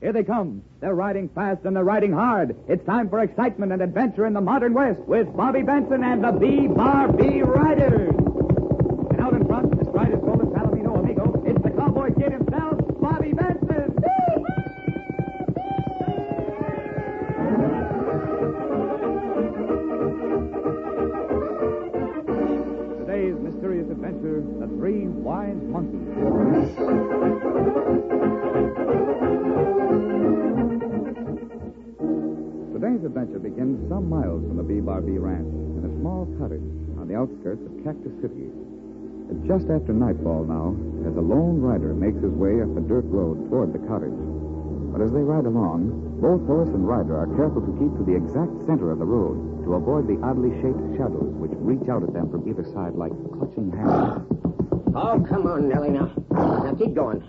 [0.00, 0.62] Here they come.
[0.80, 2.56] They're riding fast and they're riding hard.
[2.68, 6.32] It's time for excitement and adventure in the modern West with Bobby Benson and the
[6.32, 8.29] B Bar B Riders.
[37.60, 38.48] Outskirts of Cactus City.
[39.30, 40.74] It's just after nightfall now
[41.08, 44.16] as a lone rider makes his way up the dirt road toward the cottage.
[44.90, 48.16] But as they ride along, both horse and rider are careful to keep to the
[48.16, 52.12] exact center of the road to avoid the oddly shaped shadows which reach out at
[52.12, 54.26] them from either side like clutching hands.
[54.92, 56.10] Oh, come on, Nellie, now.
[56.30, 57.22] Now, keep going.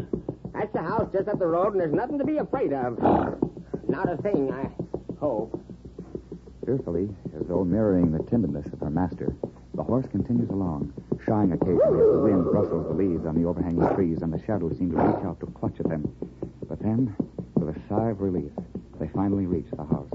[0.54, 2.98] That's the house just up the road, and there's nothing to be afraid of.
[3.88, 4.66] Not a thing, I
[5.20, 5.62] hope.
[6.66, 9.35] Fearfully, as though mirroring the timidness of her master,
[9.82, 10.93] the horse continues along,
[11.26, 14.77] shying occasionally as the wind rustles the leaves on the overhanging trees and the shadows
[14.77, 16.05] seem to reach out to clutch at them.
[16.70, 17.15] But then,
[17.55, 18.51] with a sigh of relief,
[18.99, 20.07] they finally reach the house,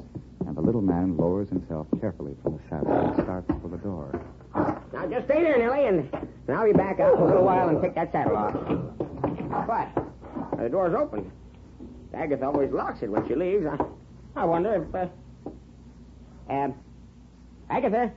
[0.47, 4.23] and the little man lowers himself carefully from the saddle and starts for the door.
[4.55, 6.15] Now, just stay there, Nellie, and,
[6.47, 8.55] and I'll be back out in a little while and take that saddle off.
[9.67, 9.89] What?
[10.63, 11.29] The door's open.
[12.15, 13.67] Agatha always locks it when she leaves.
[13.67, 14.95] I, I wonder if.
[14.95, 16.75] Uh, um,
[17.69, 18.13] Agatha?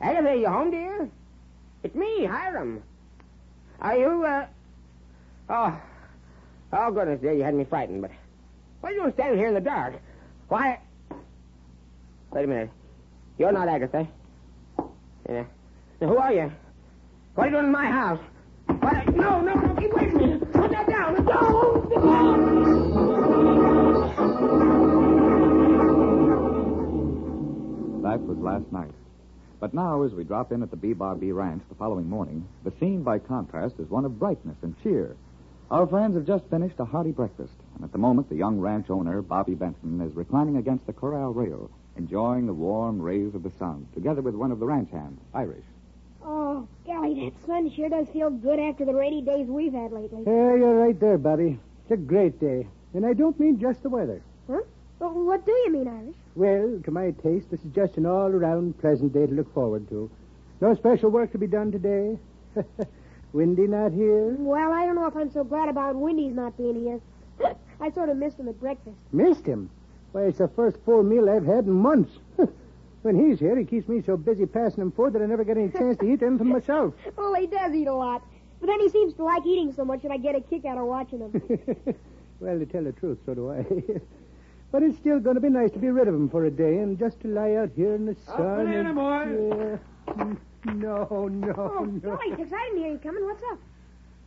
[0.00, 1.08] Agatha, you home, dear?
[1.82, 2.82] It's me, Hiram.
[3.80, 4.46] Are you, uh.
[5.48, 5.80] Oh.
[6.72, 8.10] Oh, goodness, dear, you had me frightened, but.
[8.80, 9.94] What are you standing here in the dark?
[10.48, 10.78] Why.
[12.30, 12.70] Wait a minute.
[13.38, 14.06] You're not Agatha.
[15.28, 15.44] Yeah.
[16.00, 16.52] Who are you?
[17.34, 18.20] What are you doing in my house?
[18.66, 19.16] What?
[19.16, 20.38] No, no, no, keep away from me.
[20.52, 21.24] Put that down.
[21.24, 21.84] No!
[28.02, 28.90] That was last night.
[29.60, 32.46] But now, as we drop in at the B Bar B Ranch the following morning,
[32.62, 35.16] the scene, by contrast, is one of brightness and cheer.
[35.70, 38.88] Our friends have just finished a hearty breakfast, and at the moment, the young ranch
[38.88, 43.52] owner, Bobby Benson, is reclining against the corral rail, enjoying the warm rays of the
[43.58, 45.64] sun, together with one of the ranch hands, Irish.
[46.24, 50.22] Oh, golly, that sun sure does feel good after the rainy days we've had lately.
[50.26, 51.58] Yeah, you're right there, Bobby.
[51.82, 52.66] It's a great day.
[52.94, 54.22] And I don't mean just the weather.
[54.46, 54.60] Huh?
[55.00, 56.16] Well, what do you mean, Irish?
[56.38, 59.88] Well, to my taste, this is just an all around pleasant day to look forward
[59.88, 60.08] to.
[60.60, 62.16] No special work to be done today.
[63.32, 64.36] Windy not here.
[64.38, 67.00] Well, I don't know if I'm so glad about Windy's not being here.
[67.80, 68.96] I sort of missed him at breakfast.
[69.10, 69.68] Missed him.
[70.12, 72.12] Why, it's the first full meal I've had in months.
[73.02, 75.56] when he's here, he keeps me so busy passing him food that I never get
[75.56, 76.94] any chance to eat anything myself.
[77.16, 78.22] Well, he does eat a lot.
[78.60, 80.78] But then he seems to like eating so much that I get a kick out
[80.78, 81.32] of watching him.
[82.38, 83.66] well, to tell the truth, so do I.
[84.70, 86.78] but it's still going to be nice to be rid of him for a day
[86.78, 88.36] and just to lie out here in the sun.
[88.36, 89.78] banana, and, boy.
[90.16, 90.34] Yeah.
[90.64, 91.98] No, no, oh, no.
[92.00, 93.24] golly, Tex, I didn't hear you coming.
[93.24, 93.58] What's up?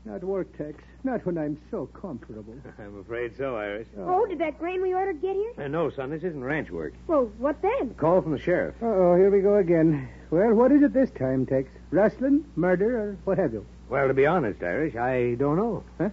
[0.06, 0.82] Not work, Tex.
[1.04, 2.56] Not when I'm so comfortable.
[2.80, 3.88] I'm afraid so, Irish.
[3.98, 5.52] Oh, did that grain we ordered get here?
[5.60, 6.94] Uh, no, son, this isn't ranch work.
[7.06, 7.94] Well, what then?
[7.96, 8.76] Call from the sheriff.
[8.82, 10.10] Oh, here we go again.
[10.32, 11.70] Well, what is it this time, Tex?
[11.92, 13.66] Rustling, murder, or what have you?
[13.90, 15.84] Well, to be honest, Irish, I don't know.
[16.00, 16.10] Huh?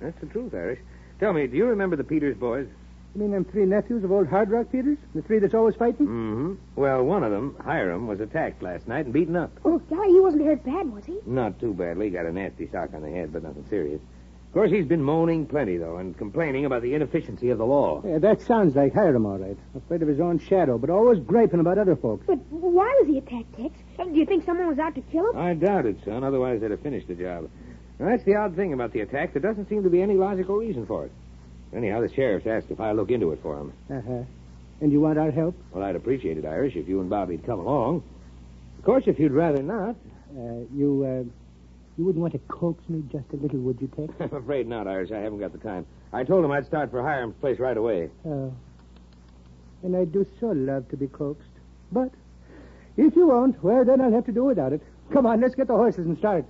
[0.00, 0.80] That's the truth, Irish.
[1.20, 2.66] Tell me, do you remember the Peters boys?
[3.14, 4.98] You mean them three nephews of old Hard Rock Peters?
[5.14, 6.06] The three that's always fighting?
[6.06, 6.54] Mm-hmm.
[6.76, 9.50] Well, one of them, Hiram, was attacked last night and beaten up.
[9.64, 11.18] Oh, golly, he wasn't hurt bad, was he?
[11.26, 12.10] Not too badly.
[12.10, 14.00] Got a nasty sock on the head, but nothing serious.
[14.00, 18.02] Of course, he's been moaning plenty, though, and complaining about the inefficiency of the law.
[18.04, 19.56] Yeah, that sounds like Hiram, all right.
[19.76, 22.24] Afraid of his own shadow, but always griping about other folks.
[22.26, 23.74] But why was he attacked, Tex?
[23.98, 25.36] Uh, Do you think someone was out to kill him?
[25.36, 26.22] I doubt it, son.
[26.24, 27.48] Otherwise, they'd have finished the job.
[27.98, 29.32] Now, that's the odd thing about the attack.
[29.34, 31.12] There doesn't seem to be any logical reason for it.
[31.74, 33.72] Anyhow, the sheriff's asked if I look into it for him.
[33.90, 34.22] Uh-huh.
[34.80, 35.54] And you want our help?
[35.72, 38.02] Well, I'd appreciate it, Irish, if you and Bobby'd come along.
[38.78, 39.94] Of course, if you'd rather not.
[40.36, 41.24] Uh, you, uh,
[41.98, 44.12] you wouldn't want to coax me just a little, would you, Tex?
[44.20, 45.10] I'm afraid not, Irish.
[45.12, 45.86] I haven't got the time.
[46.12, 48.10] I told him I'd start for Hiram's place right away.
[48.26, 48.52] Oh.
[49.82, 51.48] And I do so love to be coaxed.
[51.92, 52.10] But
[52.96, 54.82] if you won't, well, then I'll have to do without it.
[55.12, 56.44] Come on, let's get the horses and start.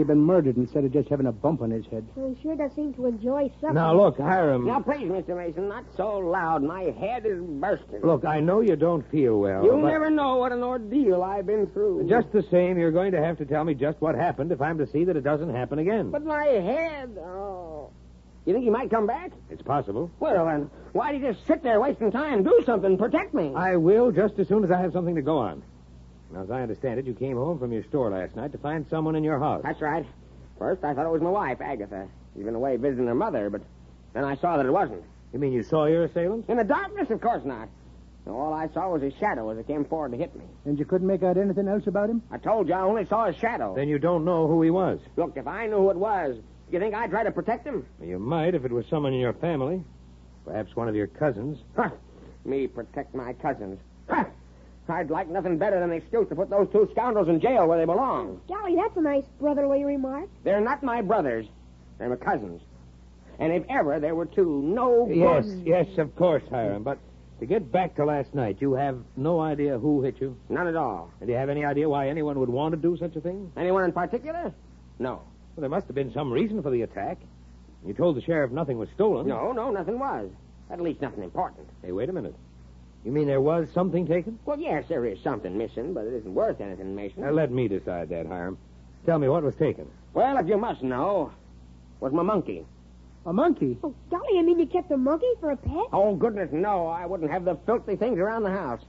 [0.00, 2.06] He'd been murdered instead of just having a bump on his head.
[2.14, 3.74] Well, he sure does seem to enjoy suffering.
[3.74, 4.66] Now, look, Hiram.
[4.66, 5.36] Now, please, Mr.
[5.36, 6.62] Mason, not so loud.
[6.62, 8.00] My head is bursting.
[8.02, 9.62] Look, I know you don't feel well.
[9.62, 12.08] You'll but never know what an ordeal I've been through.
[12.08, 14.78] Just the same, you're going to have to tell me just what happened if I'm
[14.78, 16.10] to see that it doesn't happen again.
[16.10, 17.18] But my head.
[17.18, 17.90] Oh.
[18.46, 19.32] You think he might come back?
[19.50, 20.10] It's possible.
[20.18, 22.34] Well, then, why'd you just sit there wasting time?
[22.38, 22.96] And do something.
[22.96, 23.52] Protect me.
[23.54, 25.62] I will just as soon as I have something to go on.
[26.32, 28.86] Now, as I understand it, you came home from your store last night to find
[28.88, 29.62] someone in your house.
[29.64, 30.06] That's right.
[30.58, 32.06] First, I thought it was my wife, Agatha.
[32.34, 33.62] She's been away visiting her mother, but
[34.12, 35.02] then I saw that it wasn't.
[35.32, 36.48] You mean you saw your assailant?
[36.48, 37.68] In the darkness, of course not.
[38.26, 40.44] All I saw was his shadow as it came forward to hit me.
[40.64, 42.22] And you couldn't make out anything else about him?
[42.30, 43.74] I told you I only saw his shadow.
[43.74, 45.00] Then you don't know who he was.
[45.16, 46.36] Look, if I knew who it was,
[46.70, 47.86] you think I'd try to protect him?
[48.00, 49.82] You might if it was someone in your family.
[50.44, 51.58] Perhaps one of your cousins.
[51.74, 51.90] Huh.
[52.44, 53.80] Me protect my cousins.
[54.08, 54.24] Huh.
[54.90, 57.78] I'd like nothing better than an excuse to put those two scoundrels in jail where
[57.78, 58.40] they belong.
[58.48, 60.28] Golly, that's a nice brotherly remark.
[60.44, 61.46] They're not my brothers.
[61.98, 62.62] They're my cousins.
[63.38, 65.66] And if ever there were two no Yes, good...
[65.66, 66.82] yes, of course, Hiram.
[66.82, 66.98] But
[67.40, 70.36] to get back to last night, you have no idea who hit you?
[70.48, 71.10] None at all.
[71.20, 73.50] And do you have any idea why anyone would want to do such a thing?
[73.56, 74.52] Anyone in particular?
[74.98, 75.22] No.
[75.56, 77.18] Well, there must have been some reason for the attack.
[77.86, 79.26] You told the sheriff nothing was stolen.
[79.26, 80.30] No, no, nothing was.
[80.70, 81.66] At least nothing important.
[81.82, 82.34] Hey, wait a minute.
[83.04, 84.38] You mean there was something taken?
[84.44, 87.22] Well, yes, there is something missing, but it isn't worth anything, Mason.
[87.22, 88.58] Now, let me decide that, Hiram.
[89.06, 89.88] Tell me what was taken.
[90.12, 91.32] Well, if you must know,
[92.00, 92.66] was my monkey.
[93.26, 93.78] A monkey?
[93.82, 95.86] Oh, golly, you mean you kept a monkey for a pet?
[95.92, 96.86] Oh, goodness, no.
[96.86, 98.82] I wouldn't have the filthy things around the house.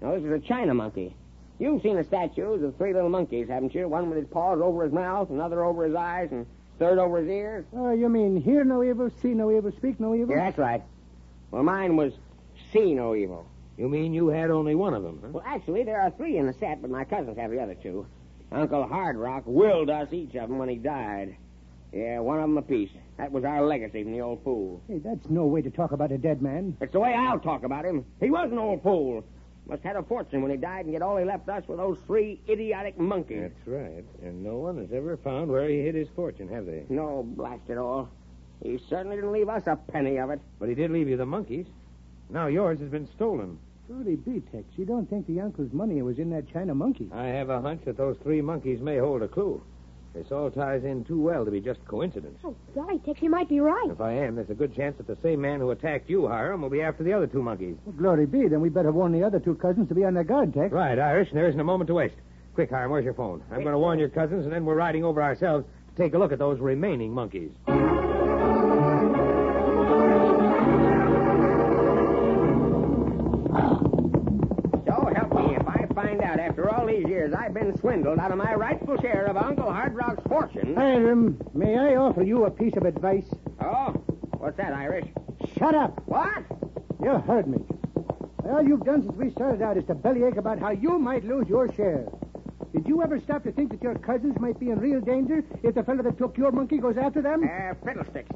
[0.00, 1.14] No, this is a China monkey.
[1.58, 3.86] You've seen the statues of three little monkeys, haven't you?
[3.86, 6.46] One with his paws over his mouth, another over his eyes, and
[6.78, 7.64] third over his ears.
[7.74, 10.34] Oh, you mean hear no evil, see no evil, speak no evil?
[10.34, 10.82] Yeah, that's right.
[11.50, 12.12] Well, mine was
[12.72, 13.46] see no evil.
[13.76, 15.28] You mean you had only one of them, huh?
[15.32, 18.06] Well, actually, there are three in the set, but my cousins have the other two.
[18.50, 21.36] Uncle Hard Rock willed us each of them when he died.
[21.92, 22.90] Yeah, one of them apiece.
[23.18, 24.82] That was our legacy from the old fool.
[24.88, 26.76] Hey, that's no way to talk about a dead man.
[26.80, 28.04] It's the way I'll talk about him.
[28.20, 29.24] He was an old fool.
[29.66, 31.76] Must have had a fortune when he died, and yet all he left us were
[31.76, 33.42] those three idiotic monkeys.
[33.42, 34.04] That's right.
[34.22, 36.84] And no one has ever found where he hid his fortune, have they?
[36.88, 38.08] No, blast it all.
[38.62, 40.40] He certainly didn't leave us a penny of it.
[40.58, 41.66] But he did leave you the monkeys.
[42.32, 43.58] Now yours has been stolen.
[43.86, 44.64] Truly be, Tex.
[44.76, 47.10] You don't think the uncle's money was in that China monkey?
[47.12, 49.62] I have a hunch that those three monkeys may hold a clue.
[50.14, 52.38] This all ties in too well to be just coincidence.
[52.44, 53.88] Oh, golly, Tex, you might be right.
[53.90, 56.60] If I am, there's a good chance that the same man who attacked you, Hiram,
[56.62, 57.76] will be after the other two monkeys.
[57.84, 58.46] Well, glory be.
[58.48, 60.72] Then we better warn the other two cousins to be on their guard, Tex.
[60.72, 62.16] Right, Irish, and there isn't a moment to waste.
[62.54, 63.42] Quick, Hiram, where's your phone?
[63.50, 65.64] I'm going to warn your cousins, and then we're riding over ourselves
[65.96, 67.50] to take a look at those remaining monkeys.
[77.22, 80.74] Years I've been swindled out of my rightful share of Uncle Hard Rock's fortune.
[80.74, 83.26] Hiram, may I offer you a piece of advice?
[83.60, 83.90] Oh,
[84.38, 85.06] what's that, Irish?
[85.56, 86.02] Shut up.
[86.06, 86.42] What?
[87.00, 87.58] You heard me.
[88.44, 91.48] All you've done since we started out is to bellyache about how you might lose
[91.48, 92.06] your share.
[92.72, 95.76] Did you ever stop to think that your cousins might be in real danger if
[95.76, 97.44] the fellow that took your monkey goes after them?
[97.44, 98.34] Uh, fiddlesticks.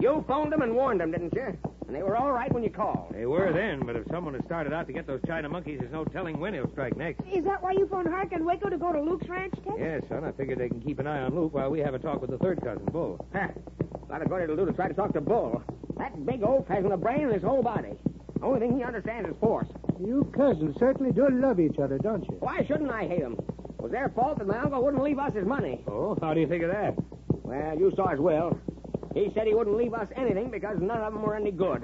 [0.00, 1.58] You phoned them and warned them, didn't you?
[1.92, 3.12] And they were all right when you called.
[3.12, 5.92] They were then, but if someone has started out to get those China monkeys, there's
[5.92, 7.20] no telling when he'll strike next.
[7.30, 9.76] Is that why you phoned Harka and Waco to go to Luke's ranch, Tex?
[9.78, 11.98] Yes, son, I figured they can keep an eye on Luke while we have a
[11.98, 13.22] talk with the third cousin, Bull.
[13.34, 13.48] Huh.
[14.08, 15.62] A lot of good it'll do to try to talk to Bull.
[15.98, 17.92] That big oaf hasn't a brain in his whole body.
[18.38, 19.68] The Only thing he understands is force.
[20.00, 22.36] You cousins certainly do love each other, don't you?
[22.40, 23.36] Why shouldn't I hate him?
[23.38, 25.84] It was their fault that my uncle wouldn't leave us his money.
[25.86, 26.94] Oh, how do you figure that?
[27.28, 28.58] Well, you saw as will.
[29.14, 31.82] He said he wouldn't leave us anything because none of them were any good.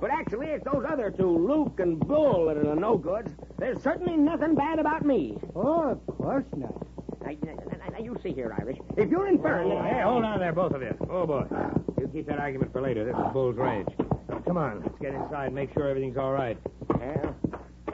[0.00, 3.32] But actually, it's those other two, Luke and Bull, that are the no goods.
[3.58, 5.36] There's certainly nothing bad about me.
[5.56, 6.86] Oh, of course not.
[7.20, 8.78] Now, now, now, you see here, Irish.
[8.96, 9.84] If you're inferring that...
[9.92, 10.94] Hey, hold on there, both of you.
[11.10, 11.46] Oh, boy.
[11.50, 11.72] Ah.
[11.98, 13.04] You keep that argument for later.
[13.04, 13.88] This is Bull's range.
[14.28, 16.56] Now, come on, let's get inside and make sure everything's all right.
[16.88, 17.34] Well,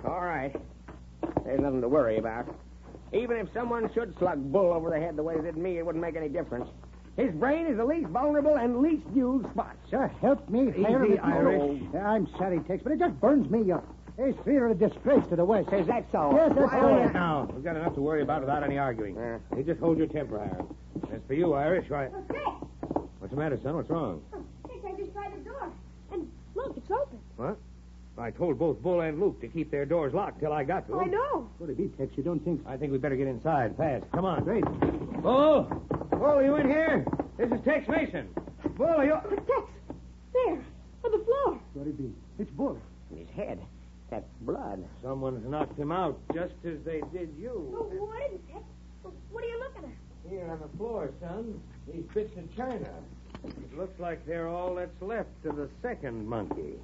[0.05, 0.55] all right.
[1.45, 2.55] There's nothing to worry about.
[3.13, 5.87] Even if someone should slug Bull over the head the way they did me, it
[5.87, 6.69] wouldn't make any difference.
[7.17, 9.77] His brain is the least vulnerable and least used spot.
[9.91, 11.07] Sir, help me, Hiram.
[11.13, 11.83] Easy, Irish.
[11.95, 13.87] Oh, I'm sorry, Tex, but it just burns me up.
[14.19, 15.73] These three are a disgrace to the West.
[15.73, 16.33] Is that so?
[16.35, 17.09] Yes, that's Why all.
[17.11, 19.17] Now, we've got enough to worry about without any arguing.
[19.17, 19.39] Yeah.
[19.57, 20.75] You just hold your temper, Hiram.
[21.13, 22.09] As for you, Irish, why...
[22.47, 23.75] Oh, What's the matter, son?
[23.77, 24.23] What's wrong?
[24.33, 25.73] Oh, Tex, I just tried the door.
[26.13, 27.19] And look, it's open.
[27.37, 27.57] What?
[28.17, 30.95] I told both Bull and Luke to keep their doors locked till I got to
[30.95, 31.09] Oh, them.
[31.09, 31.49] I know.
[31.59, 32.13] What it be, Tex?
[32.17, 32.61] You don't think...
[32.67, 34.05] I think we better get inside fast.
[34.13, 34.45] Come on.
[34.45, 34.65] Great.
[35.23, 35.67] Bull!
[36.19, 37.05] Bull, you in here?
[37.37, 38.29] This is Tex Mason.
[38.77, 39.17] Bull, are you...
[39.29, 39.69] But Tex,
[40.33, 40.65] there,
[41.05, 41.61] on the floor.
[41.75, 42.13] What it be?
[42.39, 42.79] It's Bull.
[43.11, 43.61] In his head.
[44.11, 44.85] That blood.
[45.03, 47.51] Someone's knocked him out just as they did Oh, you.
[47.99, 48.65] what is it, Tex?
[49.31, 50.31] What are you looking at?
[50.31, 51.61] Here on the floor, son.
[51.93, 52.89] These bits of china.
[53.45, 56.75] It looks like they're all that's left of the second monkey.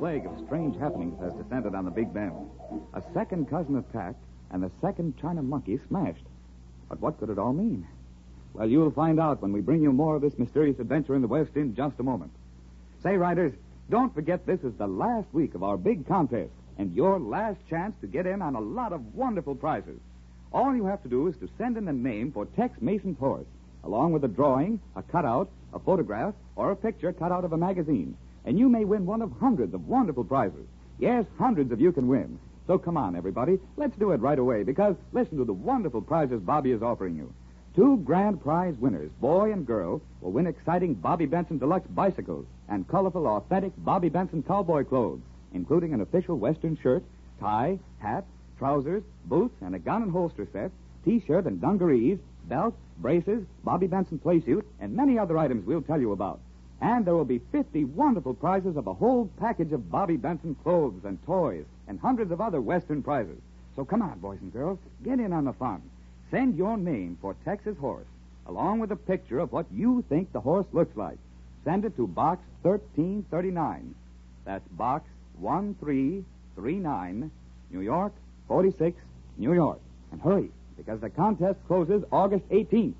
[0.00, 2.32] Plague of strange happenings has descended on the Big Bend.
[2.94, 6.24] A second cousin attacked, and the second China monkey smashed.
[6.88, 7.86] But what could it all mean?
[8.54, 11.28] Well, you'll find out when we bring you more of this mysterious adventure in the
[11.28, 12.32] West in just a moment.
[13.02, 13.52] Say, riders,
[13.90, 17.94] don't forget this is the last week of our big contest and your last chance
[18.00, 20.00] to get in on a lot of wonderful prizes.
[20.50, 23.46] All you have to do is to send in a name for Tex Mason's horse,
[23.84, 27.58] along with a drawing, a cutout, a photograph, or a picture cut out of a
[27.58, 28.16] magazine.
[28.44, 30.66] And you may win one of hundreds of wonderful prizes.
[30.98, 32.38] Yes, hundreds of you can win.
[32.66, 33.58] So come on, everybody.
[33.76, 37.32] Let's do it right away because listen to the wonderful prizes Bobby is offering you.
[37.74, 42.86] Two grand prize winners, boy and girl, will win exciting Bobby Benson deluxe bicycles and
[42.88, 45.20] colorful, authentic Bobby Benson cowboy clothes,
[45.52, 47.04] including an official Western shirt,
[47.40, 48.24] tie, hat,
[48.58, 50.70] trousers, boots, and a gun and holster set,
[51.04, 56.00] T-shirt and dungarees, belt, braces, Bobby Benson play suit, and many other items we'll tell
[56.00, 56.40] you about.
[56.80, 61.04] And there will be 50 wonderful prizes of a whole package of Bobby Benson clothes
[61.04, 63.38] and toys and hundreds of other Western prizes.
[63.76, 65.82] So come on, boys and girls, get in on the fun.
[66.30, 68.06] Send your name for Tex's Horse,
[68.46, 71.18] along with a picture of what you think the horse looks like.
[71.64, 73.94] Send it to Box 1339.
[74.44, 75.08] That's Box
[75.40, 77.30] 1339,
[77.70, 78.12] New York,
[78.48, 78.96] 46,
[79.36, 79.80] New York.
[80.12, 82.94] And hurry, because the contest closes August 18th.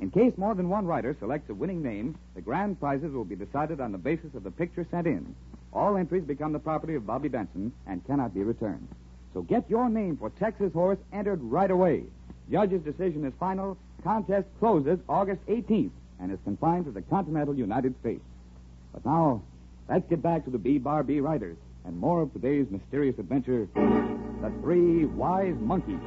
[0.00, 3.34] In case more than one writer selects a winning name, the grand prizes will be
[3.34, 5.34] decided on the basis of the picture sent in.
[5.72, 8.88] All entries become the property of Bobby Benson and cannot be returned.
[9.34, 12.04] So get your name for Tex's Horse entered right away.
[12.50, 13.76] Judge's decision is final.
[14.02, 15.90] Contest closes August 18th
[16.20, 18.22] and is confined to the continental United States.
[18.92, 19.42] But now,
[19.88, 23.68] let's get back to the B Bar B Riders and more of today's mysterious adventure
[23.74, 25.98] The Three Wise Monkeys.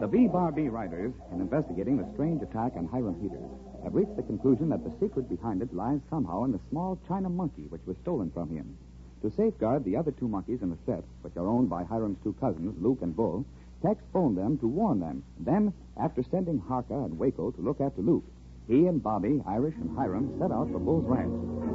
[0.00, 3.50] The B Bar B Riders, in investigating the strange attack on Hiram Peters,
[3.82, 7.28] have reached the conclusion that the secret behind it lies somehow in the small China
[7.28, 8.76] monkey which was stolen from him.
[9.22, 12.34] To safeguard the other two monkeys in the set, which are owned by Hiram's two
[12.40, 13.44] cousins, Luke and Bull,
[13.82, 15.22] Tex phoned them to warn them.
[15.40, 18.24] Then, after sending Harka and Waco to look after Luke,
[18.66, 21.32] he and Bobby, Irish, and Hiram set out for Bull's ranch.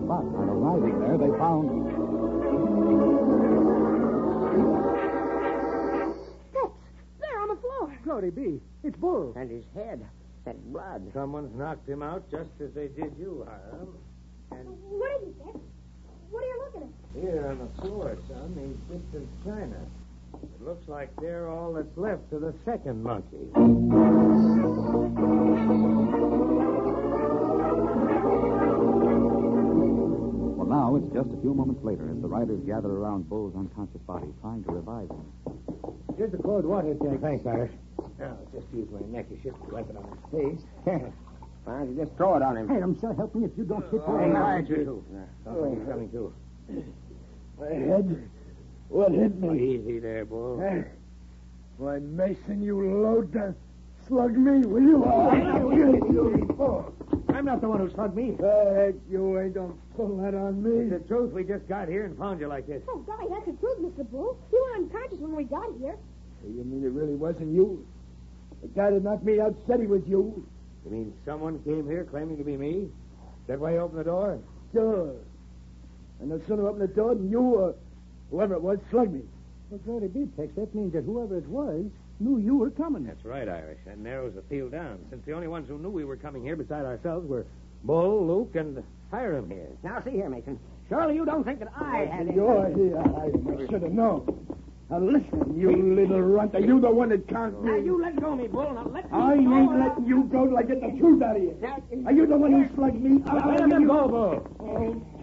[0.07, 2.09] But on arriving there, they found.
[8.09, 8.59] Glory be.
[8.83, 9.33] It's Bull.
[9.35, 10.03] And his head.
[10.43, 11.11] That blood.
[11.13, 13.95] Someone's knocked him out just as they did you, Hiram.
[14.49, 15.57] And What is it, Tex?
[16.31, 17.21] What are you looking at?
[17.21, 19.77] here on the floor, son, these bits of china.
[20.41, 23.45] It looks like they're all that's left of the second monkey.
[30.57, 34.01] Well, now it's just a few moments later as the riders gather around Bull's unconscious
[34.07, 35.25] body, trying to revive him.
[36.17, 37.21] Here's the cold water, Tex.
[37.21, 37.71] Thanks, Irish.
[38.59, 40.65] Now, just use my neckerchief to wipe it on his face.
[41.65, 42.67] Why don't you just throw it on him?
[42.67, 44.35] Hey, I'm so help me if you don't keep on.
[44.35, 45.03] all right, you two.
[45.45, 46.33] Sounds like he's coming to.
[47.59, 48.29] My head?
[48.89, 49.75] What hit Oh, me?
[49.75, 50.61] easy there, Bull.
[50.61, 50.83] Eh?
[51.77, 53.53] Why, Mason, you load to
[54.07, 55.03] slug me, will you?
[56.61, 56.91] Oh,
[57.33, 58.35] I'm not the one who slugged me.
[58.37, 60.89] Hey, you ain't gonna pull that on me.
[60.89, 62.81] The truth, we just got here and found you like this.
[62.89, 64.09] Oh, golly, that's the truth, Mr.
[64.11, 64.37] Bull.
[64.51, 65.95] You were unconscious when we got here.
[66.45, 67.85] You mean it really wasn't you?
[68.61, 70.45] The guy that knocked me out said he was you.
[70.85, 72.89] You mean someone came here claiming to be me?
[72.89, 74.39] Is that why you opened the door?
[74.73, 75.13] Sure.
[76.19, 77.75] And no sooner opened the door than you or
[78.31, 79.21] whoever it was slugged me.
[79.69, 80.51] Well, glory be, Tex.
[80.55, 81.85] That means that whoever it was
[82.19, 83.05] knew you were coming.
[83.05, 83.79] That's right, Irish.
[83.85, 86.55] That narrows the field down, since the only ones who knew we were coming here
[86.55, 87.45] beside ourselves were
[87.83, 89.69] Bull, Luke, and Hiram here.
[89.83, 90.59] Now, see here, Mason.
[90.89, 92.35] Surely you don't think that I had any...
[92.35, 92.97] You're here.
[92.97, 94.25] I, I should have known.
[94.89, 96.55] Now listen, you little runt.
[96.55, 97.83] Are you the one that can't Now, me?
[97.85, 98.73] you let go of me, Bull.
[98.73, 99.17] Now, let me go.
[99.21, 99.53] I go.
[99.57, 101.55] ain't letting you go till I get the truth out of you.
[101.61, 101.77] Now,
[102.07, 103.21] Are you the one who slugged me?
[103.27, 104.47] I'll Let have him you- go, Bull.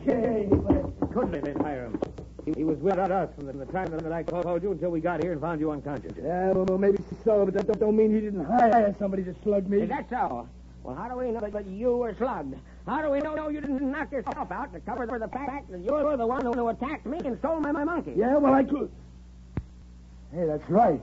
[0.06, 1.98] Okay, but Couldn't have been Hiram.
[2.44, 5.00] He, he was with us from the, the time that I called you until we
[5.00, 6.12] got here and found you unconscious.
[6.16, 9.34] Yeah, well, well, maybe so, but that don't, don't mean he didn't hire somebody to
[9.42, 9.80] slug me.
[9.80, 10.48] Is that so?
[10.84, 12.54] Well, how do we know that you were slugged?
[12.86, 15.92] How do we know you didn't knock yourself out to cover the fact that you
[15.92, 18.12] were the one who attacked me and stole my, my monkey?
[18.14, 18.92] Yeah, well, I could.
[20.32, 21.00] Hey, that's right.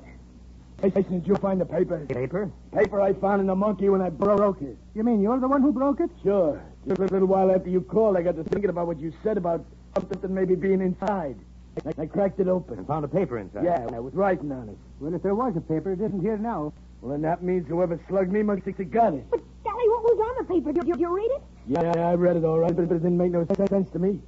[0.81, 2.05] Hey, Jason, did you find the paper?
[2.07, 2.51] Paper?
[2.73, 4.77] Paper I found in the monkey when I broke it.
[4.95, 6.09] You mean you're the one who broke it?
[6.23, 6.61] Sure.
[6.87, 9.37] Just a little while after you called, I got to thinking about what you said
[9.37, 9.65] about
[9.95, 11.37] something maybe being inside.
[11.85, 12.77] I, I cracked it open.
[12.79, 13.63] And found a paper inside.
[13.63, 14.77] Yeah, I was writing on it.
[14.99, 16.73] Well, if there was a paper, it isn't here now.
[17.01, 19.25] Well, then that means whoever slugged me must have got it.
[19.31, 20.73] But, golly, what was on the paper?
[20.73, 21.41] Did you, did you read it?
[21.67, 24.19] Yeah, I read it all right, but it didn't make no sense to me.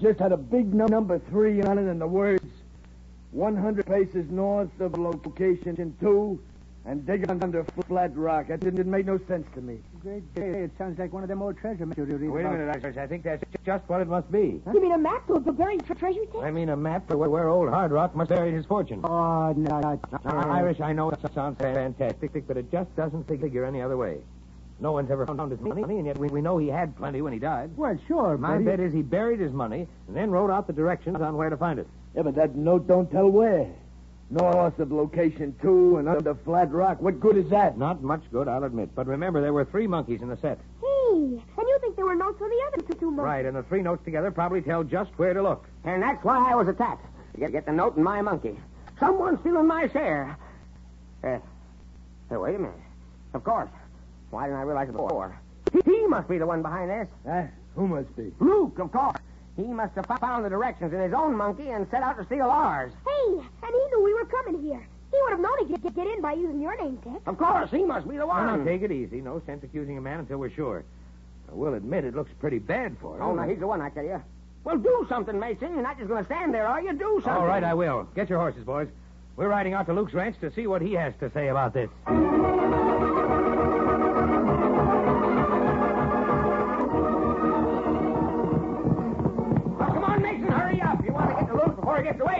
[0.00, 2.44] Just had a big num- number three on it and the words
[3.32, 6.40] 100 paces north of location two
[6.86, 8.48] and dig under flat rock.
[8.48, 9.78] That didn't, didn't make no sense to me.
[10.02, 10.62] Great day.
[10.62, 12.58] It sounds like one of them old treasure maps you read Wait a about.
[12.58, 12.96] minute, Irish.
[12.96, 14.60] I think that's just what it must be.
[14.72, 16.38] You mean a map to the buried tre- treasure, Tex?
[16.42, 19.00] I mean, a map for where, where old Hard Rock must bury his fortune.
[19.04, 20.00] Oh, no.
[20.24, 24.18] Now, Irish, I know it sounds fantastic, but it just doesn't figure any other way.
[24.80, 27.34] No one's ever found his money, and yet we, we know he had plenty when
[27.34, 27.76] he died.
[27.76, 28.64] Well, sure, My but...
[28.64, 31.56] bet is he buried his money and then wrote out the directions on where to
[31.58, 31.86] find it.
[32.14, 33.66] Yeah, but that note don't tell where.
[34.30, 37.00] North of location two and under the flat rock.
[37.02, 37.76] What good is that?
[37.76, 38.94] Not much good, I'll admit.
[38.94, 40.58] But remember, there were three monkeys in the set.
[40.80, 40.86] Hey,
[41.16, 43.24] and you think there were notes for the other two, two months?
[43.24, 45.66] Right, and the three notes together probably tell just where to look.
[45.84, 47.04] And that's why I was attacked.
[47.34, 48.56] To get, get the note and my monkey.
[49.00, 50.36] Someone's stealing my share.
[51.24, 51.38] Uh,
[52.28, 52.74] hey, wait a minute.
[53.34, 53.70] Of course.
[54.30, 55.36] Why didn't I realize it before?
[55.72, 57.08] He, he must be the one behind this.
[57.26, 57.44] Huh?
[57.74, 58.32] Who must be?
[58.38, 59.16] Luke, of course.
[59.60, 62.46] He must have found the directions in his own monkey and set out to steal
[62.50, 62.92] ours.
[63.06, 64.86] Hey, and he knew we were coming here.
[65.12, 67.16] He would have known he could get, get in by using your name, Tex.
[67.26, 68.58] Of course, he must be the Now, one.
[68.60, 69.20] now, take it easy.
[69.20, 70.84] No sense accusing a man until we're sure.
[71.50, 73.22] I will admit it looks pretty bad for him.
[73.22, 74.22] Oh, no, he's the one, I tell you.
[74.62, 75.72] Well, do something, Mason.
[75.74, 76.92] You're not just going to stand there, are you?
[76.92, 77.32] Do something.
[77.32, 78.04] All right, I will.
[78.14, 78.88] Get your horses, boys.
[79.36, 81.88] We're riding out to Luke's ranch to see what he has to say about this.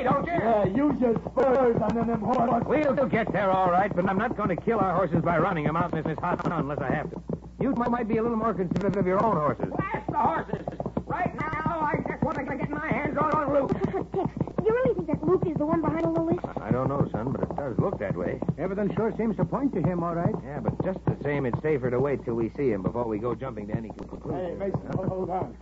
[0.02, 0.76] Before he gets away, don't you?
[0.78, 2.66] Yeah, use your spurs on them horses.
[2.66, 5.64] We'll get there all right, but I'm not going to kill our horses by running
[5.64, 7.22] them out in this hot sun unless I have to.
[7.60, 9.66] You might, might be a little more considerate of your own horses.
[9.76, 10.66] Blast the horses.
[11.06, 13.72] Right now, I just want to get my hands on, on Luke.
[13.72, 16.38] Tex, do you really think that Luke is the one behind all this?
[16.62, 18.40] I don't know, son, but it does look that way.
[18.58, 20.34] Everything sure seems to point to him, all right.
[20.44, 23.18] Yeah, but just the same, it's safer to wait till we see him before we
[23.18, 24.38] go jumping to any conclusion.
[24.38, 25.56] Hey, Mason, hold, hold on.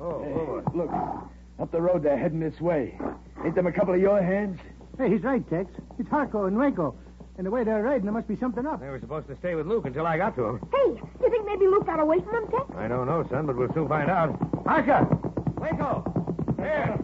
[0.00, 0.62] Oh, Hey, oh.
[0.74, 0.90] look,
[1.58, 2.98] up the road they're heading this way.
[3.44, 4.60] Ain't them a couple of your hands?
[4.98, 5.70] Hey, he's right, Tex.
[5.98, 6.94] It's Harka and Waco.
[7.38, 8.80] And the way they're riding, there must be something up.
[8.80, 10.68] They were supposed to stay with Luke until I got to him.
[10.72, 12.64] Hey, you think maybe Luke got away from them, Tex?
[12.76, 14.38] I don't know, son, but we'll soon find out.
[14.64, 15.06] Harka!
[15.60, 16.02] Waco!
[16.56, 16.98] Here!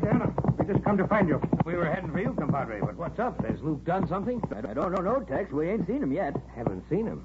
[0.00, 1.40] Diana, we just come to find you.
[1.64, 3.44] We were heading for you, compadre, but what's up?
[3.46, 4.42] Has Luke done something?
[4.56, 5.52] I don't know, Tex.
[5.52, 6.34] We ain't seen him yet.
[6.56, 7.24] Haven't seen him.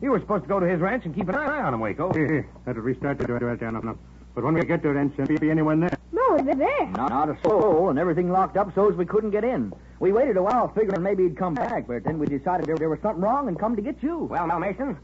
[0.00, 2.12] You were supposed to go to his ranch and keep an eye on him, Waco.
[2.12, 2.48] Here, here.
[2.64, 3.96] That'll restart the door, Diana.
[4.36, 5.96] But when we get to the ranch, there'll be anyone there.
[6.12, 6.86] No, they're there.
[6.88, 9.72] Not, not a soul, and everything locked up so's we couldn't get in.
[9.98, 12.90] We waited a while, figuring maybe he'd come back, but then we decided there, there
[12.90, 14.18] was something wrong and come to get you.
[14.24, 14.98] Well, now, Mason,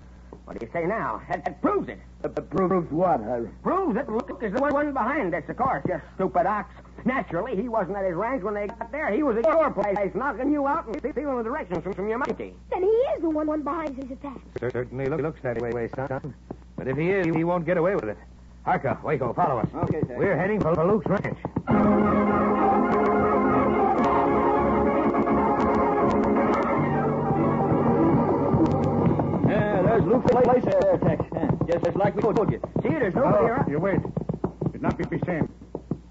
[0.45, 1.23] what do you say now?
[1.31, 1.99] That, that proves it.
[2.23, 3.49] Uh, proves what, Harry?
[3.62, 5.83] Proves that Luke is the one behind this, of course.
[5.88, 6.71] You stupid ox.
[7.07, 9.11] Naturally, he wasn't at his ranch when they got there.
[9.14, 12.18] He was at your place, knocking you out and stealing the directions from, from your
[12.18, 12.55] monkey.
[12.71, 14.42] Then he is the one, one behind his attack.
[14.61, 16.35] Certainly look, looks that way, son.
[16.77, 18.18] But if he is, he won't get away with it.
[18.66, 19.68] Harka, Waco, follow us.
[19.75, 20.12] Okay, Tex.
[20.16, 21.37] We're heading for, for Luke's ranch.
[29.48, 31.25] Yeah, there's Luke's place there, Tex.
[31.35, 32.61] Yeah, just, just like we told you.
[32.83, 33.68] See, there's nobody oh, around.
[33.70, 33.98] you wait.
[34.72, 35.53] It not be the same.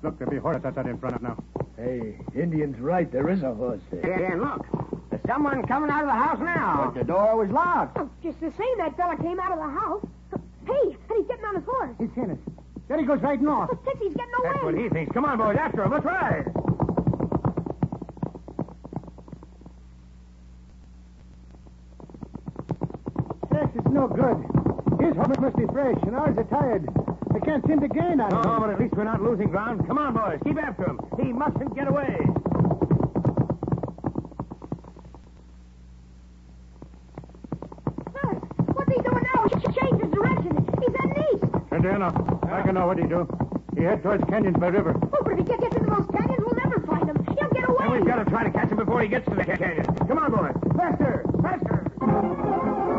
[0.03, 1.41] Look, there'll be horses outside in front of now.
[1.77, 3.09] Hey, Indian's right.
[3.09, 4.19] There is a horse there.
[4.19, 4.65] Yeah, and look.
[5.09, 6.91] There's someone coming out of the house now.
[6.93, 7.97] But the door was locked.
[7.97, 10.05] Oh, just the same, that fella came out of the house.
[11.97, 12.15] Hey, and he's getting on his horse.
[12.15, 12.38] He's seen us.
[12.88, 13.69] There he goes right off.
[13.71, 14.49] Oh, Tex, he's getting away.
[14.54, 15.13] That's what he thinks.
[15.13, 15.91] Come on, boys, after him.
[15.91, 16.45] Let's ride.
[23.51, 24.38] Tex, it's no good.
[25.06, 26.88] His horse must be fresh, and ours are tired.
[27.34, 28.62] They can't seem to gain on Oh, him.
[28.62, 29.86] but at least we're not losing ground.
[29.88, 30.39] Come on, boys.
[30.43, 30.99] Keep after him.
[31.21, 32.17] He mustn't get away.
[42.01, 43.27] Diana, I can know what he do.
[43.77, 44.95] He head towards Canyons by river.
[45.13, 47.23] Oh, but if he gets into those canyons, we'll never find him.
[47.37, 47.77] He'll get away.
[47.81, 49.85] And we've got to try to catch him before he gets to the ca- canyon.
[50.07, 50.75] Come on, boys.
[50.75, 51.23] Faster!
[51.43, 52.91] Faster!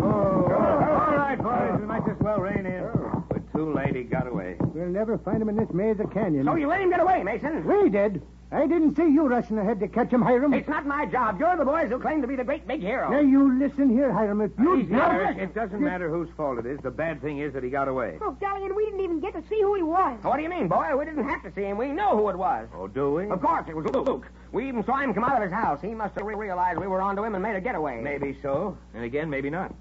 [0.00, 1.80] Oh, all right, boys.
[1.80, 2.88] We might just well rein in.
[3.28, 3.94] But too late.
[3.96, 4.56] He got away.
[4.74, 6.46] We'll never find him in this maze of canyons.
[6.46, 7.66] So you let him get away, Mason.
[7.66, 8.22] We did.
[8.50, 10.54] I didn't see you rushing ahead to catch him, Hiram.
[10.54, 11.38] It's not my job.
[11.38, 13.10] You're the boys who claim to be the great big hero.
[13.10, 14.40] Now, you listen here, Hiram.
[14.40, 14.78] If you...
[14.78, 15.36] Easy, Irish.
[15.36, 16.80] It doesn't matter whose fault it is.
[16.80, 18.16] The bad thing is that he got away.
[18.22, 20.18] Oh, golly, and we didn't even get to see who he was.
[20.22, 20.96] What do you mean, boy?
[20.96, 21.76] We didn't have to see him.
[21.76, 22.68] We know who it was.
[22.74, 23.28] Oh, do we?
[23.28, 24.26] Of course, it was Luke.
[24.50, 25.80] We even saw him come out of his house.
[25.82, 28.00] He must have re- realized we were onto him and made a getaway.
[28.00, 28.78] Maybe so.
[28.94, 29.74] And again, maybe not.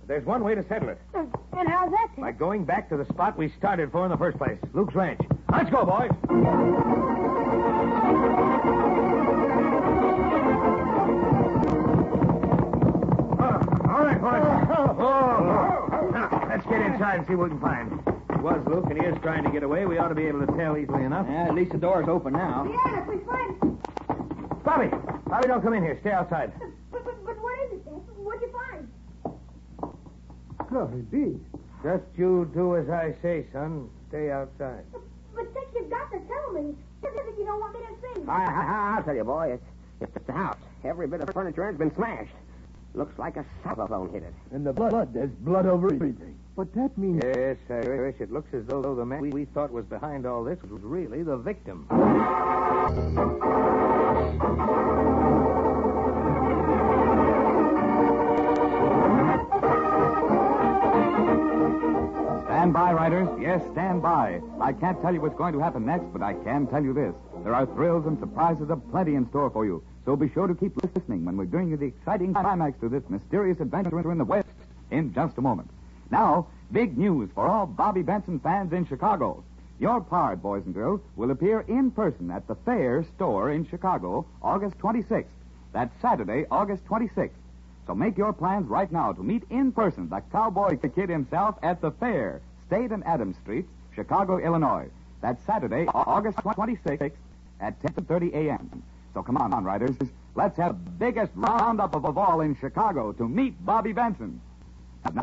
[0.00, 0.98] But there's one way to settle it.
[1.14, 1.24] Uh,
[1.56, 4.36] And how's that, By going back to the spot we started for in the first
[4.36, 5.20] place, Luke's ranch.
[5.50, 6.10] Let's go, boys.
[17.20, 17.92] And see what we can find.
[18.30, 20.46] It was Luke and he is trying to get away, we ought to be able
[20.46, 21.26] to tell easily enough.
[21.28, 22.66] Yeah, at least the door's open now.
[22.68, 23.58] Yeah, if we find...
[24.64, 24.88] Bobby!
[25.26, 25.98] Bobby, don't come in here.
[26.00, 26.52] Stay outside.
[26.90, 27.96] But, but, but what is it, Tex?
[28.16, 28.88] What'd you find?
[30.68, 31.40] Glory be.
[31.82, 33.88] Just you do as I say, son.
[34.08, 34.84] Stay outside.
[34.92, 35.02] But,
[35.34, 36.74] but Tex, you've got to tell me.
[37.00, 38.28] What is it you don't want me to see?
[38.28, 39.52] I, I, I'll tell you, boy.
[39.54, 39.64] It's,
[40.00, 40.58] it's the house.
[40.84, 42.32] Every bit of furniture has been smashed.
[42.94, 44.34] Looks like a cyclone hit it.
[44.50, 46.36] And the blood, there's blood over everything.
[46.56, 47.22] But that means.
[47.24, 48.16] Yes, Irish.
[48.20, 51.22] It looks as though the man we, we thought was behind all this was really
[51.22, 51.86] the victim.
[62.60, 63.28] Stand by, riders.
[63.40, 64.38] Yes, stand by.
[64.60, 67.14] I can't tell you what's going to happen next, but I can tell you this.
[67.42, 69.82] There are thrills and surprises aplenty in store for you.
[70.04, 73.02] So be sure to keep listening when we bring you the exciting climax to this
[73.08, 74.50] mysterious adventure in the West
[74.90, 75.70] in just a moment.
[76.10, 79.42] Now, big news for all Bobby Benson fans in Chicago.
[79.78, 84.26] Your part, boys and girls, will appear in person at the Fair store in Chicago
[84.42, 85.24] August 26th.
[85.72, 87.30] That's Saturday, August 26th.
[87.86, 91.80] So make your plans right now to meet in person the cowboy kid himself at
[91.80, 94.88] the Fair, State and Adams Street, Chicago, Illinois.
[95.20, 97.10] That's Saturday, August 26th
[97.60, 98.82] at 10:30 a.m.
[99.12, 99.96] So come on, riders.
[100.36, 104.40] Let's have the biggest roundup of, all in Chicago to meet Bobby Benson.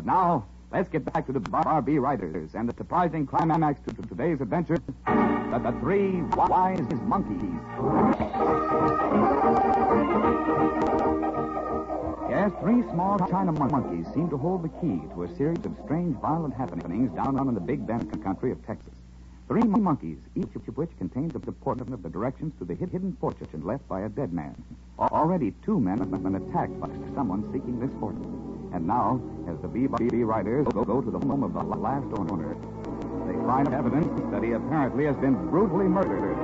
[0.04, 4.42] Now- let's get back to the Barbie Riders and the surprising climax to, to today's
[4.42, 7.58] adventure the, the three wise monkeys.
[12.48, 16.16] Yes, three small China monkeys seem to hold the key to a series of strange,
[16.16, 18.94] violent happenings down in the Big Bend country of Texas.
[19.48, 23.18] Three monkeys, each of which contains a portion of the directions to the hid- hidden
[23.20, 24.54] fortune left by a dead man.
[24.98, 28.70] Already two men have been attacked by someone seeking this fortune.
[28.72, 32.56] And now, as the BB riders go, go to the home of the last owner,
[33.26, 36.38] they find evidence that he apparently has been brutally murdered.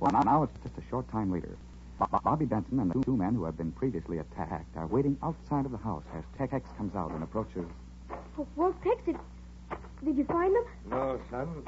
[0.00, 1.56] Well, now it's just a short time later.
[1.98, 5.16] Bo- Bo- Bobby Benson and the two men who have been previously attacked are waiting
[5.22, 7.64] outside of the house as Tex comes out and approaches.
[8.38, 9.16] Oh, well, Tex, did,
[10.04, 10.64] did you find them?
[10.90, 11.62] No, son.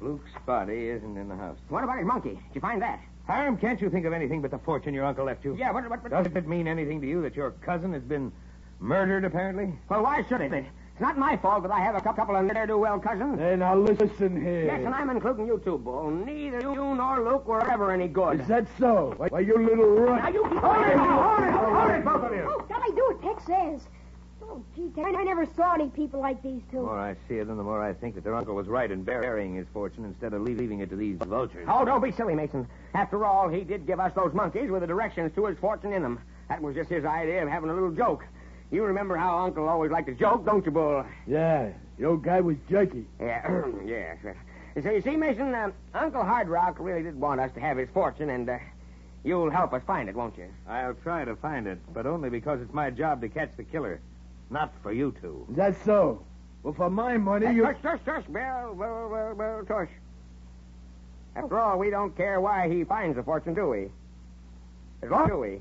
[0.00, 1.58] Luke's body isn't in the house.
[1.68, 2.30] What about his monkey?
[2.30, 3.00] Did you find that?
[3.26, 5.54] Hiram, can't you think of anything but the fortune your uncle left you?
[5.56, 6.10] Yeah, what, what, what?
[6.24, 8.32] Does it mean anything to you that your cousin has been
[8.78, 9.74] murdered, apparently?
[9.88, 10.64] Well, why should it?
[11.00, 13.38] It's not my fault that I have a couple of ne'er-do-well cousins.
[13.38, 14.66] Hey, now listen here.
[14.66, 16.10] Yes, and I'm including you too, Bull.
[16.10, 18.38] Neither you nor Luke were ever any good.
[18.42, 19.14] Is that so?
[19.16, 20.34] Why, why, you little Now, runt.
[20.34, 22.44] you keep hold it, hold it, hold it, both of you.
[22.46, 23.88] Oh, golly, do what Tex says.
[24.42, 26.76] Oh, gee, Tex, I never saw any people like these two.
[26.76, 26.82] The two.
[26.82, 29.02] more I see it, and the more I think that their uncle was right in
[29.02, 31.66] burying his fortune instead of leaving it to these vultures.
[31.66, 32.68] Oh, don't be silly, Mason.
[32.92, 36.02] After all, he did give us those monkeys with the directions to his fortune in
[36.02, 36.20] them.
[36.50, 38.22] That was just his idea of having a little joke.
[38.70, 41.04] You remember how Uncle always liked to joke, don't you, Bull?
[41.26, 43.04] Yeah, the old guy was jerky.
[43.20, 44.18] Yeah, yes.
[44.80, 47.88] So you see, Mason, uh, Uncle Hard Rock really did want us to have his
[47.92, 48.58] fortune, and uh,
[49.24, 50.46] you'll help us find it, won't you?
[50.68, 54.00] I'll try to find it, but only because it's my job to catch the killer.
[54.50, 55.46] Not for you two.
[55.50, 56.24] That's so?
[56.62, 57.64] Well, for my money, you...
[57.64, 59.88] Tush, tush, tush, Bill, Bill, Bill, Bill, tush.
[61.34, 63.88] After all, we don't care why he finds the fortune, do we?
[65.02, 65.60] As long, do we?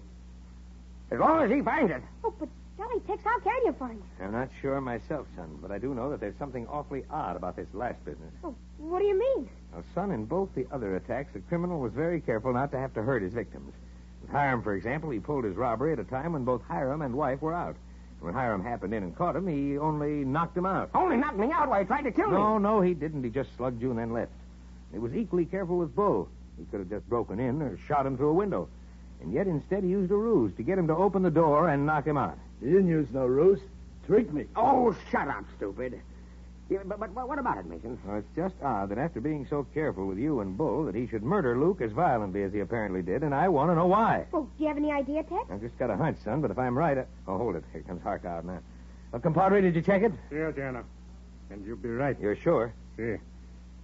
[1.12, 2.02] As long as he finds it.
[2.24, 4.24] Oh, but golly, Tex, how can you find it?
[4.24, 7.56] I'm not sure myself, son, but I do know that there's something awfully odd about
[7.56, 8.32] this last business.
[8.44, 9.50] Oh, what do you mean?
[9.74, 12.94] Now, son, in both the other attacks, the criminal was very careful not to have
[12.94, 13.74] to hurt his victims.
[14.22, 17.16] With Hiram, for example, he pulled his robbery at a time when both Hiram and
[17.16, 17.76] wife were out.
[18.22, 20.90] When Hiram happened in and caught him, he only knocked him out.
[20.94, 22.34] Only knocked me out while he tried to kill me.
[22.34, 23.24] No, no, he didn't.
[23.24, 24.32] He just slugged you and then left.
[24.92, 26.28] He was equally careful with Bull.
[26.58, 28.68] He could have just broken in or shot him through a window.
[29.22, 31.86] And yet instead he used a ruse to get him to open the door and
[31.86, 32.38] knock him out.
[32.62, 33.60] You didn't use no ruse.
[34.06, 34.46] Tricked me.
[34.56, 36.02] Oh, shut up, stupid.
[36.70, 37.98] Yeah, but, but, but what about it, Mason?
[38.06, 41.08] Well, it's just odd that after being so careful with you and Bull that he
[41.08, 44.26] should murder Luke as violently as he apparently did, and I want to know why.
[44.34, 45.46] Oh, do you have any idea, Tex?
[45.52, 47.06] I've just got a hunch, son, but if I'm right, I...
[47.28, 47.64] Oh, hold it.
[47.72, 48.60] Here comes Harka out now.
[49.12, 50.12] Well, compadre, did you check it?
[50.32, 50.84] Yeah, Diana.
[51.50, 52.16] And you'll be right.
[52.20, 52.72] You're sure?
[52.98, 53.16] See.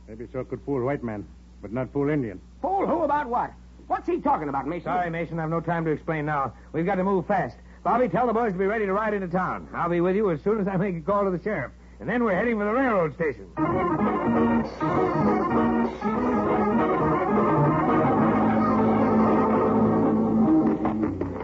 [0.08, 1.26] Maybe so could fool white man,
[1.64, 2.40] but not fool Indian.
[2.62, 3.52] Fool who about what?
[3.88, 4.86] What's he talking about, Mason?
[4.86, 6.54] Sorry, Mason, I've no time to explain now.
[6.72, 7.58] We've got to move fast.
[7.86, 9.70] Bobby, tell the boys to be ready to ride into town.
[9.72, 11.72] I'll be with you as soon as I make a call to the sheriff.
[12.00, 13.48] And then we're heading for the railroad station.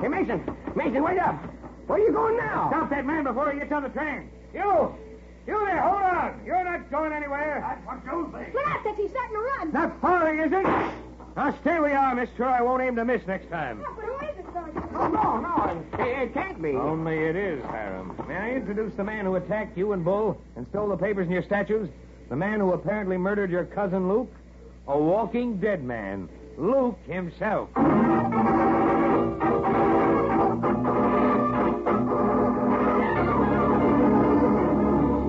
[0.01, 0.57] Hey, Mason.
[0.75, 1.35] Mason, wait up.
[1.85, 2.69] Where are you going now?
[2.69, 4.31] Stop that man before he gets on the train.
[4.51, 4.95] You!
[5.45, 6.41] You there, hold on.
[6.43, 7.61] You're not going anywhere.
[7.61, 8.55] That's what you think.
[8.55, 9.71] Look out, Tex, he's starting to run.
[9.73, 10.65] Not firing, is it?
[11.35, 12.45] Now stay where you are, mister.
[12.45, 13.79] I won't aim to miss next time.
[13.79, 14.21] Yeah, but who is?
[14.21, 14.30] Oh,
[14.95, 15.83] Oh, no, no.
[16.03, 16.69] It, it can't be.
[16.71, 18.15] Only it is, Hiram.
[18.27, 21.33] May I introduce the man who attacked you and Bull and stole the papers and
[21.33, 21.89] your statues?
[22.29, 24.31] The man who apparently murdered your cousin Luke?
[24.87, 26.29] A walking dead man.
[26.57, 27.69] Luke himself.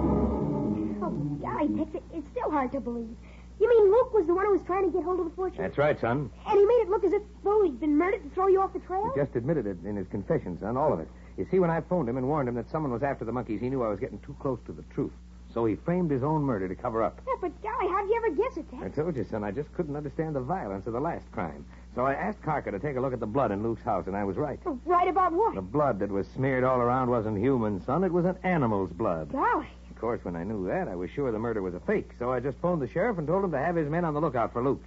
[0.04, 1.10] Oh,
[1.42, 3.16] golly, Tex, it- it's still hard to believe.
[3.60, 5.62] You mean Luke was the one who was trying to get hold of the fortune?
[5.62, 6.30] That's right, son.
[6.46, 8.72] And he made it look as if, though he'd been murdered to throw you off
[8.72, 9.10] the trail?
[9.14, 11.08] He just admitted it in his confession, son, all of it.
[11.36, 13.60] You see, when I phoned him and warned him that someone was after the monkeys,
[13.60, 15.12] he knew I was getting too close to the truth.
[15.54, 17.20] So he framed his own murder to cover up.
[17.26, 19.96] Yeah, but golly, how'd you ever guess it, I told you, son, I just couldn't
[19.96, 21.66] understand the violence of the last crime.
[21.94, 24.16] So I asked Harka to take a look at the blood in Luke's house, and
[24.16, 24.58] I was right.
[24.86, 25.54] Right about what?
[25.54, 28.02] The blood that was smeared all around wasn't human, son.
[28.02, 29.30] It was an animal's blood.
[29.30, 29.68] Golly.
[30.02, 32.10] Of course, when I knew that, I was sure the murder was a fake.
[32.18, 34.20] So I just phoned the sheriff and told him to have his men on the
[34.20, 34.82] lookout for Luke.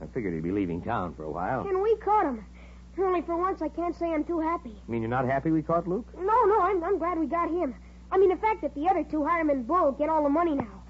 [0.00, 1.66] I figured he'd be leaving town for a while.
[1.66, 2.44] And we caught him.
[2.96, 4.68] Only for once, I can't say I'm too happy.
[4.68, 6.06] You mean you're not happy we caught Luke?
[6.14, 7.74] No, no, I'm, I'm glad we got him.
[8.12, 10.54] I mean, the fact that the other two, Hiram and Bull, get all the money
[10.54, 10.84] now.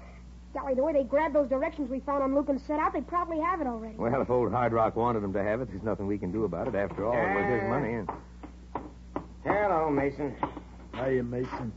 [0.53, 3.01] Golly, the way they grabbed those directions we found on Luke and set out, they
[3.01, 3.95] probably have it already.
[3.95, 6.43] Well, if old Hard Rock wanted them to have it, there's nothing we can do
[6.43, 6.75] about it.
[6.75, 7.93] After all, it was his money.
[7.95, 8.09] And...
[9.43, 10.35] Hello, Mason.
[10.93, 11.73] Hiya, Mason.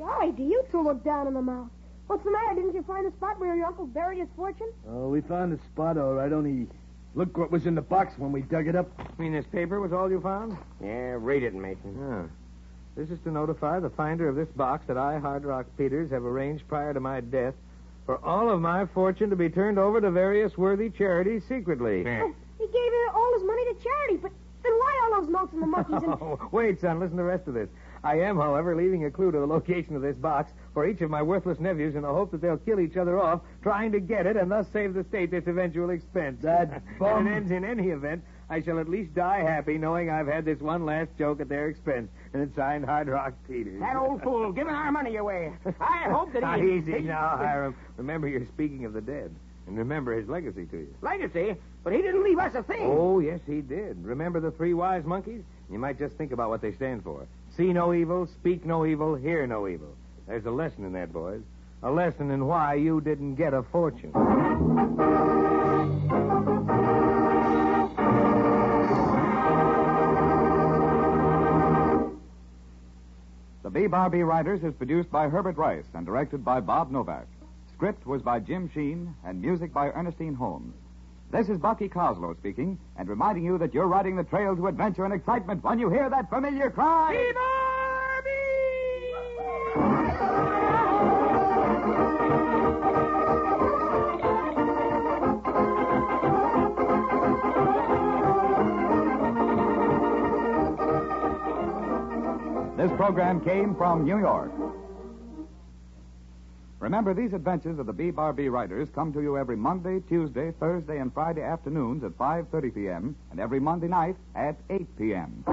[0.00, 1.68] Golly, do you two look down in the mouth?
[2.06, 2.54] What's the matter?
[2.54, 4.72] Didn't you find the spot where your uncle buried his fortune?
[4.88, 6.66] Oh, we found the spot all right, only
[7.14, 8.90] look what was in the box when we dug it up.
[8.98, 10.56] You mean this paper was all you found?
[10.82, 11.96] Yeah, read it, Mason.
[12.00, 12.22] Yeah.
[12.96, 16.24] This is to notify the finder of this box that I, Hard Rock Peters, have
[16.24, 17.54] arranged prior to my death
[18.06, 22.04] for all of my fortune to be turned over to various worthy charities secretly.
[22.06, 24.32] Oh, he gave uh, all his money to charity, but
[24.62, 26.12] then why all those notes and the monkeys and...
[26.14, 27.68] Oh, wait, son, listen to the rest of this.
[28.02, 31.10] I am, however, leaving a clue to the location of this box for each of
[31.10, 34.26] my worthless nephews in the hope that they'll kill each other off trying to get
[34.26, 36.40] it and thus save the state this eventual expense.
[36.42, 38.22] That bum- it ends in any event.
[38.48, 41.68] I shall at least die happy knowing I've had this one last joke at their
[41.68, 42.10] expense.
[42.32, 43.78] And it's signed Hard Rock Peters.
[43.80, 45.52] That old fool giving our money away.
[45.80, 46.72] I hope that Now, he...
[46.78, 47.76] easy now, Hiram.
[47.96, 49.32] Remember, you're speaking of the dead.
[49.66, 50.94] And remember his legacy to you.
[51.00, 52.82] Legacy, but he didn't leave us a thing.
[52.90, 54.02] Oh, yes, he did.
[54.04, 55.42] Remember the three wise monkeys?
[55.70, 57.26] You might just think about what they stand for.
[57.56, 59.94] See no evil, speak no evil, hear no evil.
[60.26, 61.42] There's a lesson in that, boys.
[61.82, 64.12] A lesson in why you didn't get a fortune.
[73.62, 77.26] The B Bar B Riders is produced by Herbert Rice and directed by Bob Novak.
[77.74, 80.74] Script was by Jim Sheen and music by Ernestine Holmes.
[81.32, 85.04] This is Bucky Coslow speaking and reminding you that you're riding the trail to adventure
[85.04, 87.32] and excitement when you hear that familiar cry.
[102.76, 104.50] This program came from New York.
[106.80, 110.50] Remember, these adventures of the B Bar B Riders come to you every Monday, Tuesday,
[110.58, 113.16] Thursday, and Friday afternoons at 5.30 p.m.
[113.30, 115.44] and every Monday night at 8 p.m.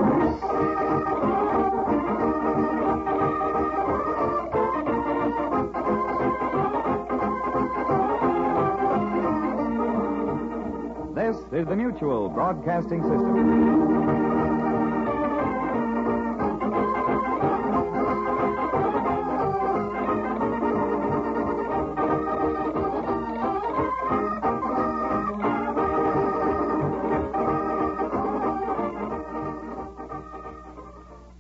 [11.14, 14.47] This is the Mutual Broadcasting System.